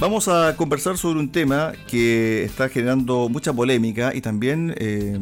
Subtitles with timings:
[0.00, 5.18] Vamos a conversar sobre un tema que está generando mucha polémica y también eh,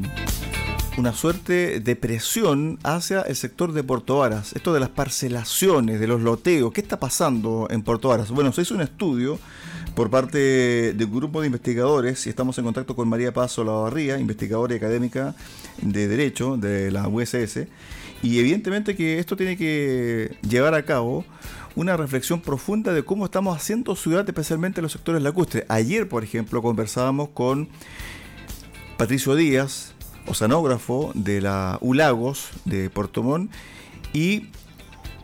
[0.99, 4.53] una suerte de presión hacia el sector de Puerto Varas.
[4.53, 8.31] Esto de las parcelaciones, de los loteos, ¿qué está pasando en Puerto Varas?
[8.31, 9.39] Bueno, se hizo un estudio
[9.95, 14.19] por parte de un grupo de investigadores y estamos en contacto con María Paz Olavarría,
[14.19, 15.35] investigadora y académica
[15.81, 17.61] de Derecho de la USS.
[18.23, 21.25] Y evidentemente que esto tiene que llevar a cabo
[21.77, 25.65] una reflexión profunda de cómo estamos haciendo ciudad, especialmente en los sectores lacustres.
[25.69, 27.69] Ayer, por ejemplo, conversábamos con
[28.97, 29.93] Patricio Díaz,
[30.27, 33.53] oceanógrafo de la ULAGOS de Puerto Montt,
[34.15, 34.49] y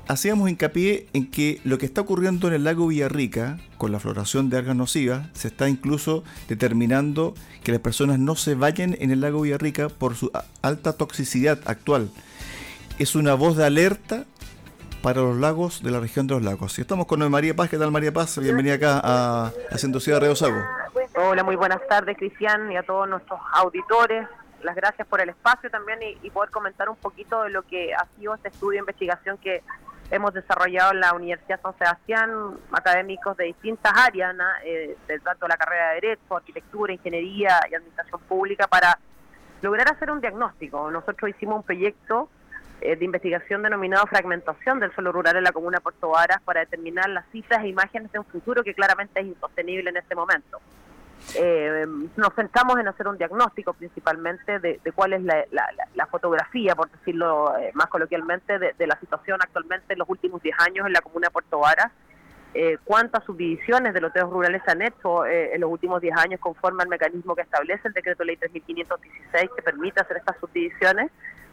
[0.09, 4.51] hacíamos hincapié en que lo que está ocurriendo en el lago Villarrica, con la floración
[4.51, 7.33] de algas nocivas, se está incluso determinando
[7.65, 12.11] que las personas no se vayan en el lago Villarrica por su alta toxicidad actual.
[12.99, 14.27] Es una voz de alerta
[15.03, 16.79] para los lagos de la región de los lagos.
[16.79, 17.69] Y estamos con María Paz.
[17.69, 18.39] ¿Qué tal, María Paz?
[18.39, 20.63] Bienvenida acá a Haciendo Ciudad Río Sago.
[21.17, 24.27] Hola, muy buenas tardes, Cristian, y a todos nuestros auditores.
[24.63, 28.07] Las gracias por el espacio también y, poder comentar un poquito de lo que ha
[28.17, 29.63] sido este estudio de investigación que
[30.11, 32.31] hemos desarrollado en la Universidad San Sebastián,
[32.71, 37.75] académicos de distintas áreas, eh, del tanto de la carrera de Derecho, Arquitectura, Ingeniería y
[37.75, 38.99] Administración Pública, para
[39.63, 40.91] lograr hacer un diagnóstico.
[40.91, 42.42] Nosotros hicimos un proyecto eh,
[42.83, 47.09] de investigación denominado fragmentación del suelo rural en la comuna de Puerto Varas para determinar
[47.09, 50.61] las cifras e imágenes de un futuro que claramente es insostenible en este momento.
[51.37, 57.57] Eh, nos centramos en hacer un diagnóstico principalmente de, cuál es la, fotografía, por decirlo
[57.59, 61.29] eh, más coloquialmente, de, la situación actualmente en los últimos 10 años en la comuna
[61.29, 61.91] de Puerto Varas,
[62.85, 66.89] cuántas subdivisiones de loteos rurales se han hecho en los últimos 10 años conforme al
[66.91, 71.11] mecanismo que establece el decreto ley 3516 que permite hacer estas subdivisiones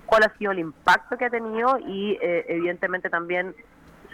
[0.10, 3.56] cuál ha sido el impacto que ha tenido y eh, evidentemente también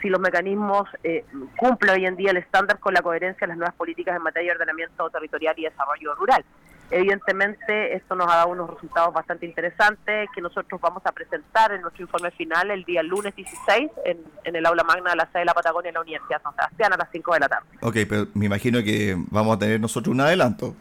[0.01, 1.25] si los mecanismos eh,
[1.57, 4.51] cumplen hoy en día el estándar con la coherencia de las nuevas políticas en materia
[4.51, 6.43] de ordenamiento territorial y desarrollo rural.
[6.91, 11.81] Evidentemente esto nos ha dado unos resultados bastante interesantes que nosotros vamos a presentar en
[11.81, 15.45] nuestro informe final el día lunes 16 en, el aula magna de la sede de
[15.45, 17.67] la Patagonia en la Universidad de San Sebastián a las 5 de la tarde.
[17.81, 20.75] Ok, pero me imagino que vamos a tener nosotros un adelanto.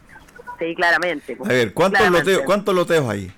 [0.58, 1.38] Sí, claramente.
[1.42, 3.32] a ver, ¿cuántos, Loteos, ¿cuántos loteos hay?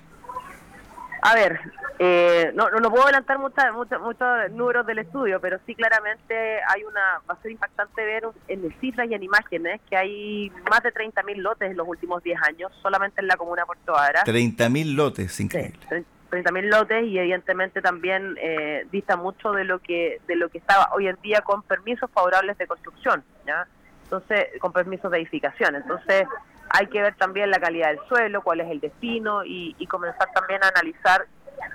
[1.22, 1.60] A ver,
[1.98, 3.64] eh, no, no, puedo adelantar muchos
[4.00, 8.74] muchos números del estudio, pero sí claramente hay una, va a ser impactante ver en
[8.80, 12.72] cifras y en imágenes que hay más de 30.000 lotes en los últimos 10 años,
[12.82, 14.24] solamente en la comuna de Puerto Ara.
[14.24, 15.78] 30.000 lotes, increíble.
[15.88, 20.58] Sí, 30.000 lotes y evidentemente también eh, dista mucho de lo que de lo que
[20.58, 23.66] estaba hoy en día con permisos favorables de construcción, ¿ya?
[24.04, 25.74] Entonces, con permisos de edificación.
[25.74, 26.28] Entonces,
[26.70, 30.62] hay que ver también la calidad del suelo, cuál es el destino y, comenzar también
[30.64, 31.26] a analizar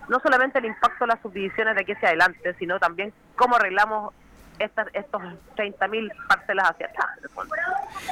[0.09, 4.13] no solamente el impacto de las subdivisiones de aquí hacia adelante, sino también cómo arreglamos
[4.59, 5.21] estas, estos
[5.55, 7.07] 30.000 parcelas hacia atrás.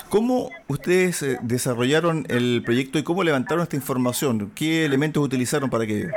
[0.10, 4.52] ¿Cómo ustedes eh, desarrollaron el proyecto y cómo levantaron esta información?
[4.56, 6.10] ¿Qué elementos utilizaron para que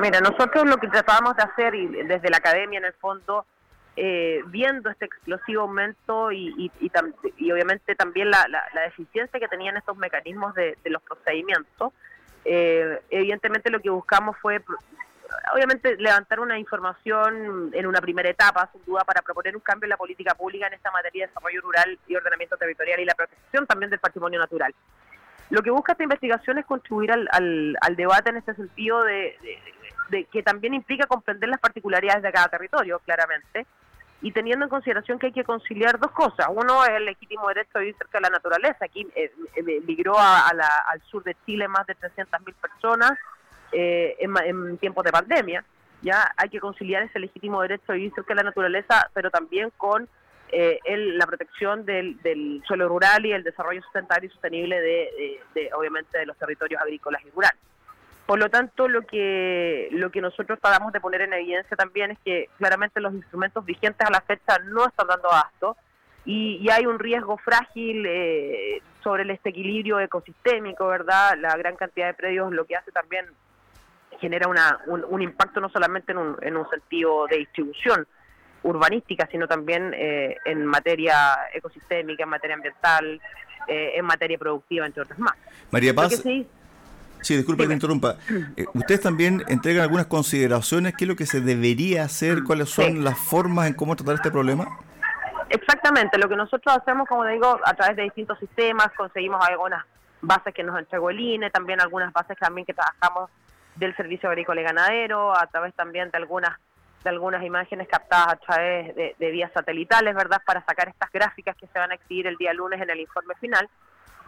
[0.00, 3.46] Mira, nosotros lo que tratábamos de hacer, y desde la academia en el fondo,
[3.96, 9.96] eh, viendo este explosivo aumento y, y, obviamente también la, la, deficiencia que tenían estos
[9.98, 11.92] mecanismos de, los procedimientos,
[12.44, 14.62] eh, evidentemente lo que buscamos fue,
[15.52, 19.90] obviamente, levantar una información en una primera etapa, sin duda, para proponer un cambio en
[19.90, 23.66] la política pública en esta materia de desarrollo rural y ordenamiento territorial y la protección
[23.66, 24.74] también del patrimonio natural.
[25.52, 29.36] Lo que busca esta investigación es contribuir al, al, debate en este sentido de,
[30.32, 33.66] que también implica comprender las particularidades de cada territorio, claramente,
[34.22, 36.46] y teniendo en consideración que hay que conciliar dos cosas.
[36.48, 38.84] Uno es el legítimo derecho a vivir cerca de la naturaleza.
[38.84, 43.12] Aquí eh, eh migró al sur de Chile más de 300.000 personas
[43.72, 45.64] eh, en, tiempos de pandemia.
[46.02, 49.72] Ya hay que conciliar ese legítimo derecho a vivir cerca de la naturaleza, pero también
[49.76, 50.08] con
[50.52, 56.26] eh, la protección del, suelo rural y el desarrollo sustentable y sostenible de, obviamente, de
[56.26, 57.60] los territorios agrícolas y rurales.
[58.26, 62.18] Por lo tanto, lo que, lo que nosotros tratamos de poner en evidencia también es
[62.24, 65.76] que claramente los instrumentos vigentes a la fecha no están dando abasto
[66.24, 71.36] y, hay un riesgo frágil eh, sobre el este equilibrio ecosistémico, ¿verdad?
[71.38, 73.26] La gran cantidad de predios lo que hace también
[74.20, 78.06] genera una, un, impacto no solamente en un, en un sentido de distribución
[78.62, 81.14] urbanística, sino también eh, en materia
[81.52, 83.20] ecosistémica, en materia ambiental,
[83.66, 85.34] eh, en materia productiva, entre otras más.
[85.72, 86.22] María Paz.
[87.22, 88.16] Sí, disculpe que te interrumpa.
[88.56, 93.04] Eh, ustedes también entregan algunas consideraciones, qué es lo que se debería hacer, cuáles son
[93.04, 94.78] las formas en cómo tratar este problema.
[95.48, 99.84] Exactamente, lo que nosotros hacemos, como digo, a través de distintos sistemas, conseguimos algunas
[100.20, 103.30] bases que nos entregó el INE, también algunas bases también que trabajamos
[103.76, 106.58] del Servicio Agrícola y Ganadero, a través también de algunas
[107.02, 111.66] de algunas imágenes captadas a través de, vías satelitales, ¿verdad?, para sacar estas gráficas que
[111.66, 113.68] se van a exhibir el día lunes en el informe final.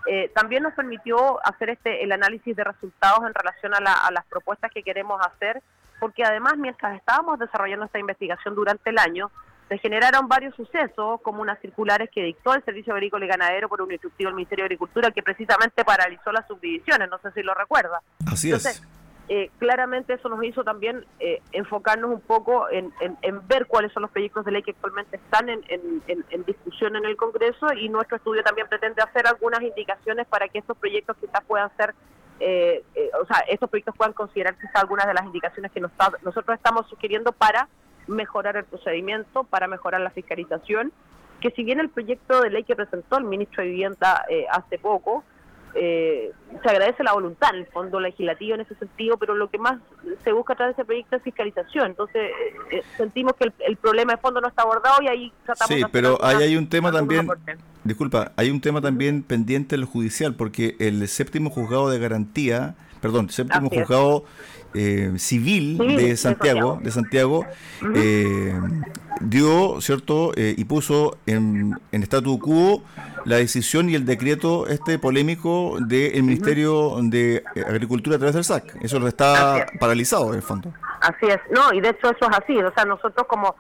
[0.06, 4.24] Eh, también nos permitió hacer este el análisis de resultados en relación a, a las
[4.26, 5.62] propuestas que queremos hacer,
[5.98, 9.30] porque además mientras estábamos desarrollando esta investigación durante el año,
[9.68, 13.80] se generaron varios sucesos, como unas circulares que dictó el Servicio Agrícola y Ganadero por
[13.80, 17.54] un instructivo del Ministerio de Agricultura que precisamente paralizó las subdivisiones, no sé si lo
[17.54, 18.02] recuerda.
[18.30, 18.82] Así es.
[19.28, 22.92] Eh, claramente eso nos hizo también eh, enfocarnos un poco en,
[23.48, 27.72] ver cuáles son los proyectos de ley que actualmente están en, discusión en el Congreso
[27.72, 31.94] y nuestro estudio también pretende hacer algunas indicaciones para que estos proyectos quizás puedan ser,
[32.38, 32.84] eh,
[33.18, 37.32] o sea, estos proyectos puedan considerar quizás algunas de las indicaciones que nosotros estamos sugiriendo
[37.32, 37.68] para
[38.06, 40.92] mejorar el procedimiento, para mejorar la fiscalización,
[41.40, 44.78] que si bien el proyecto de ley que presentó el ministro de Vivienda eh, hace
[44.78, 45.24] poco,
[45.74, 46.32] eh,
[46.62, 49.80] se agradece la voluntad en el fondo legislativo en ese sentido, pero lo que más
[50.22, 51.86] se busca a través de ese proyecto es fiscalización.
[51.86, 52.30] Entonces,
[52.70, 56.18] eh, sentimos que el, problema de fondo no está abordado y ahí tratamos Sí, pero
[56.22, 57.28] ahí hay un tema también,
[57.82, 62.76] disculpa, hay un tema también pendiente en lo judicial, porque el séptimo juzgado de garantía,
[63.04, 64.24] perdón, séptimo juzgado
[64.72, 67.44] eh, civil de Santiago, de Santiago,
[67.94, 68.58] eh,
[69.20, 70.32] dio, ¿cierto?
[70.36, 72.82] Eh, y puso en, en statu quo
[73.26, 78.82] la decisión y el decreto este polémico del Ministerio de Agricultura a través del SAC.
[78.82, 80.72] Eso está paralizado en el fondo.
[81.02, 83.54] Así es, no, y de hecho eso es así, o sea, nosotros como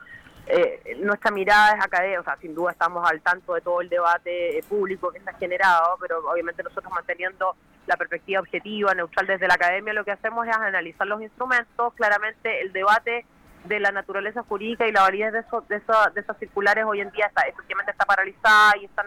[0.46, 3.88] eh, nuestra mirada es académica, o sea, sin duda estamos al tanto de todo el
[3.88, 7.56] debate público que se ha generado, pero obviamente nosotros manteniendo
[7.86, 12.60] la perspectiva objetiva, neutral desde la academia, lo que hacemos es analizar los instrumentos, claramente
[12.60, 13.26] el debate
[13.64, 15.80] de la naturaleza jurídica y la validez de, eso, de,
[16.14, 19.06] de esas circulares hoy en día está, efectivamente está paralizada y están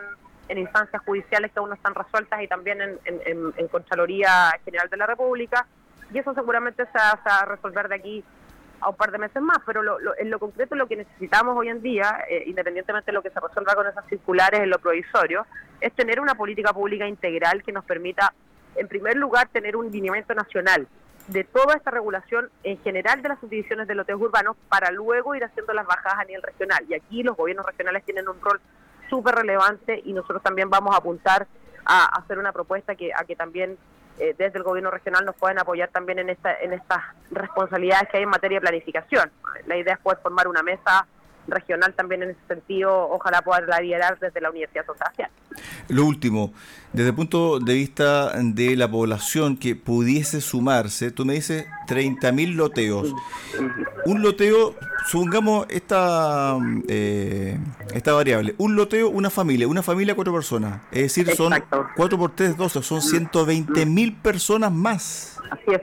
[0.49, 4.97] en instancias judiciales que aún no están resueltas y también en, en, Contraloría General de
[4.97, 5.65] la República,
[6.11, 8.23] y eso seguramente se va, a resolver de aquí
[8.79, 9.81] a un par de meses más, pero
[10.17, 13.39] en lo concreto lo que necesitamos hoy en día, eh, independientemente de lo que se
[13.39, 15.45] resuelva con esas circulares en lo provisorio,
[15.81, 18.33] es tener una política pública integral que nos permita
[18.75, 20.87] en primer lugar, tener un lineamiento nacional
[21.27, 25.43] de toda esta regulación en general de las subdivisiones de lotes urbanos para luego ir
[25.43, 26.85] haciendo las bajadas a nivel regional.
[26.87, 28.61] Y aquí los gobiernos regionales tienen un rol
[29.09, 31.47] súper relevante y nosotros también vamos a apuntar
[31.85, 33.77] a hacer una propuesta que a que también
[34.19, 38.17] eh, desde el gobierno regional nos pueden apoyar también en esta en estas responsabilidades que
[38.17, 39.31] hay en materia de planificación.
[39.65, 41.05] La idea es poder formar una mesa
[41.47, 45.29] regional también en ese sentido, ojalá poderla liderar desde la Universidad Social.
[45.89, 46.53] Lo último,
[46.93, 52.55] desde el punto de vista de la población que pudiese sumarse, tú me dices 30.000
[52.55, 53.13] loteos.
[54.05, 54.75] Un loteo,
[55.07, 56.57] supongamos esta,
[56.87, 57.57] eh,
[57.93, 60.81] esta variable, un loteo, una familia, una familia, cuatro personas.
[60.91, 61.53] Es decir, son
[61.95, 65.39] 4 por 3, 12, son 120.000 personas más.
[65.51, 65.81] Así es.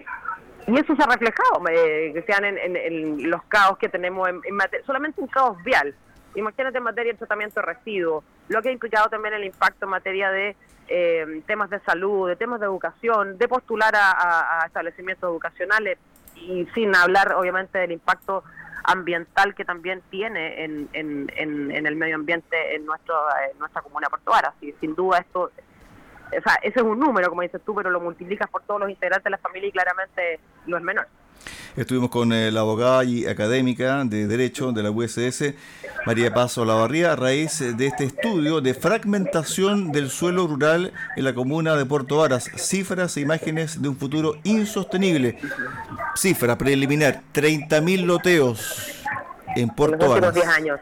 [0.67, 4.41] Y eso se ha reflejado, eh, que sean en, los caos que tenemos, en,
[4.87, 5.95] solamente un caos vial.
[6.35, 9.91] Imagínate en materia de tratamiento de residuos, lo que ha implicado también el impacto en
[9.91, 10.57] materia de
[10.89, 15.99] eh, temas de salud, de temas de educación, de postular a, establecimientos educacionales
[16.35, 18.43] y sin hablar obviamente del impacto
[18.85, 23.15] ambiental que también tiene en, el medio ambiente en, nuestro,
[23.51, 24.53] en nuestra comuna portuaria.
[24.81, 25.51] sin duda esto
[26.39, 28.91] o sea, ese es un número, como dices tú, pero lo multiplicas por todos los
[28.91, 31.07] integrantes de la familia y claramente no es menor.
[31.77, 35.55] Estuvimos con eh, la abogada y académica de Derecho de la USS,
[36.07, 41.35] María Paz Olavarría, a raíz de este estudio de fragmentación del suelo rural en la
[41.35, 42.45] comuna de Puerto Varas.
[42.57, 45.39] Cifras e imágenes de un futuro insostenible.
[46.15, 49.03] Cifra preliminar, 30.000 loteos
[49.57, 50.37] en Puerto Varas.
[50.37, 50.81] En los últimos 10 años.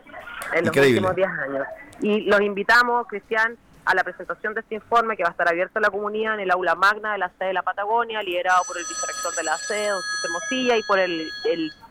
[0.54, 1.66] En los últimos 10 años.
[2.02, 5.78] Y los invitamos, Cristian, a la presentación de este informe que va a estar abierto
[5.78, 8.78] a la comunidad en el aula magna de la sede de la Patagonia, liderado por
[8.78, 11.30] el vicerrector de la sede, don Hermosilla, y por el,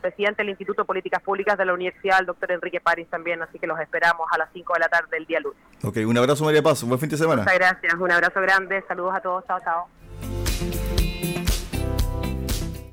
[0.00, 3.58] presidente del Instituto de Políticas Públicas de la Universidad, el doctor Enrique París también, así
[3.58, 5.60] que los esperamos a las 5 de la tarde del día lunes.
[5.84, 7.42] Ok, un abrazo María Paz, buen fin de semana.
[7.42, 10.01] Muchas gracias, un abrazo grande, saludos a todos, chao, chao.